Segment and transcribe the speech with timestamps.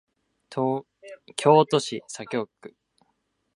[0.49, 0.83] 京
[1.67, 2.73] 都市左京区